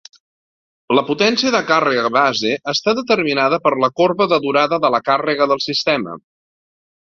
La 0.99 1.01
potència 1.09 1.51
de 1.55 1.59
càrrega 1.67 2.09
base 2.15 2.53
està 2.73 2.95
determinada 3.01 3.61
per 3.67 3.73
la 3.85 3.91
corba 4.01 4.27
de 4.33 4.41
durada 4.47 4.81
de 4.87 4.93
la 4.97 5.03
càrrega 5.11 5.49
del 5.53 5.63
sistema. 5.69 6.19